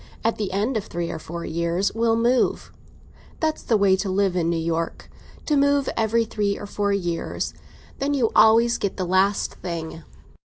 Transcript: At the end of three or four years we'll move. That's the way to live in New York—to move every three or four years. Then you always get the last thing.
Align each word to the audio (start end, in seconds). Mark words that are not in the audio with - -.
At 0.23 0.37
the 0.37 0.51
end 0.51 0.77
of 0.77 0.85
three 0.85 1.11
or 1.11 1.19
four 1.19 1.45
years 1.45 1.93
we'll 1.93 2.15
move. 2.15 2.71
That's 3.39 3.61
the 3.61 3.77
way 3.77 3.95
to 3.97 4.09
live 4.09 4.35
in 4.35 4.49
New 4.49 4.57
York—to 4.57 5.55
move 5.55 5.89
every 5.95 6.25
three 6.25 6.57
or 6.57 6.65
four 6.65 6.91
years. 6.91 7.53
Then 7.99 8.15
you 8.15 8.31
always 8.35 8.79
get 8.79 8.97
the 8.97 9.05
last 9.05 9.53
thing. 9.61 10.01